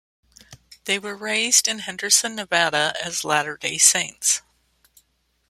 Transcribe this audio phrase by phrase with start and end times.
[0.85, 4.41] They were raised in Henderson, Nevada, as Latter-Day Saints.